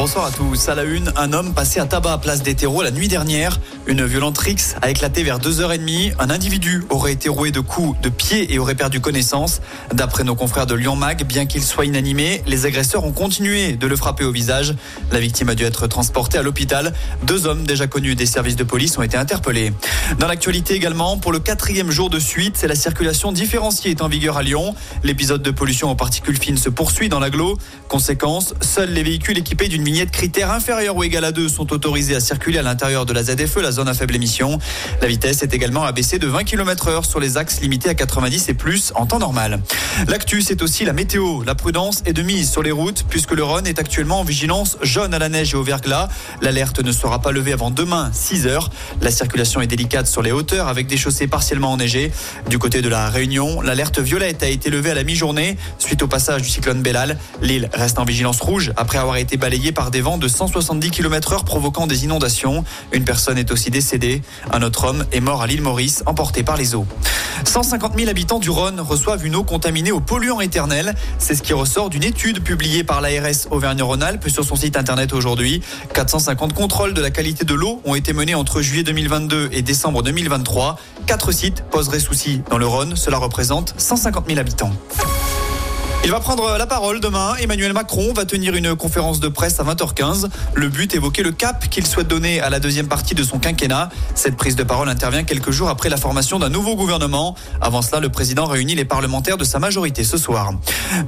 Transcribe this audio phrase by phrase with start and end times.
[0.00, 0.70] Bonsoir à tous.
[0.70, 3.60] À la une, un homme passé à tabac à place des terreaux la nuit dernière.
[3.86, 6.14] Une violente rixe a éclaté vers 2h30.
[6.18, 9.60] Un individu aurait été roué de coups de pied et aurait perdu connaissance.
[9.92, 13.86] D'après nos confrères de Lyon Mag, bien qu'il soit inanimé, les agresseurs ont continué de
[13.86, 14.74] le frapper au visage.
[15.12, 16.94] La victime a dû être transportée à l'hôpital.
[17.24, 19.74] Deux hommes déjà connus des services de police ont été interpellés.
[20.18, 24.38] Dans l'actualité également, pour le quatrième jour de suite, la circulation différenciée est en vigueur
[24.38, 24.74] à Lyon.
[25.04, 27.58] L'épisode de pollution aux particules fines se poursuit dans l'agglo.
[27.88, 32.14] Conséquence, seuls les véhicules équipés d'une vignette critère inférieure ou égale à 2 sont autorisés
[32.14, 34.56] à circuler à l'intérieur de la ZFE, la zone à faible émission.
[35.02, 38.50] La vitesse est également abaissée de 20 km heure sur les axes limités à 90
[38.50, 39.60] et plus en temps normal.
[40.06, 41.42] L'actu, c'est aussi la météo.
[41.42, 44.78] La prudence est de mise sur les routes puisque le Rhône est actuellement en vigilance
[44.80, 46.06] jaune à la neige et au verglas.
[46.40, 48.70] L'alerte ne sera pas levée avant demain, 6 heures.
[49.02, 52.12] La circulation est délicate sur les hauteurs avec des chaussées partiellement enneigées.
[52.48, 56.06] Du côté de la Réunion, l'alerte violette a été levée à la mi-journée suite au
[56.06, 57.18] passage du cyclone Bellal.
[57.42, 60.90] L'île reste en vigilance rouge après avoir été balayée par par des vents de 170
[60.90, 62.64] km heure provoquant des inondations.
[62.92, 64.20] Une personne est aussi décédée.
[64.52, 66.84] Un autre homme est mort à l'île Maurice, emporté par les eaux.
[67.46, 70.94] 150 000 habitants du Rhône reçoivent une eau contaminée au polluant éternel.
[71.16, 75.62] C'est ce qui ressort d'une étude publiée par l'ARS Auvergne-Rhône-Alpes sur son site internet aujourd'hui.
[75.94, 80.02] 450 contrôles de la qualité de l'eau ont été menés entre juillet 2022 et décembre
[80.02, 80.78] 2023.
[81.06, 82.96] Quatre sites poseraient souci dans le Rhône.
[82.96, 84.72] Cela représente 150 000 habitants.
[86.02, 87.34] Il va prendre la parole demain.
[87.40, 90.30] Emmanuel Macron va tenir une conférence de presse à 20h15.
[90.54, 93.90] Le but évoquer le cap qu'il souhaite donner à la deuxième partie de son quinquennat.
[94.14, 97.36] Cette prise de parole intervient quelques jours après la formation d'un nouveau gouvernement.
[97.60, 100.52] Avant cela, le président réunit les parlementaires de sa majorité ce soir.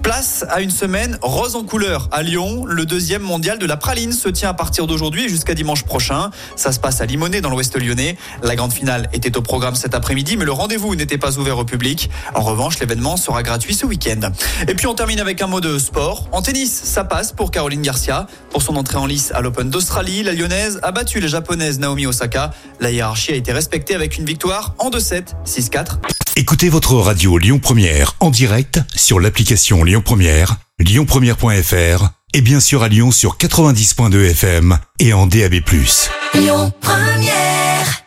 [0.03, 2.67] Place à une semaine rose en couleur à Lyon.
[2.67, 6.31] Le deuxième mondial de la praline se tient à partir d'aujourd'hui jusqu'à dimanche prochain.
[6.55, 8.19] Ça se passe à Limonest dans l'ouest lyonnais.
[8.43, 11.65] La grande finale était au programme cet après-midi, mais le rendez-vous n'était pas ouvert au
[11.65, 12.11] public.
[12.35, 14.31] En revanche, l'événement sera gratuit ce week-end.
[14.83, 16.27] Puis on termine avec un mot de sport.
[16.33, 18.27] En tennis, ça passe pour Caroline Garcia.
[18.51, 22.05] Pour son entrée en lice à l'Open d'Australie, la lyonnaise a battu la japonaise Naomi
[22.05, 22.51] Osaka.
[22.81, 25.98] La hiérarchie a été respectée avec une victoire en 2-7, 6-4.
[26.35, 32.83] Écoutez votre radio Lyon Première en direct sur l'application Lyon Première, lyonpremière.fr et bien sûr
[32.83, 35.61] à Lyon sur 90.2 FM et en DAB+.
[36.35, 38.03] Lyon Première